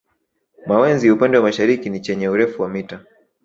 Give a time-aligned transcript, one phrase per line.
[0.67, 3.05] Mawenzi upande wa mashariki ni chenye urefu wa mita